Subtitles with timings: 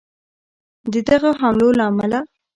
[0.91, 2.19] د دغه حملو له امله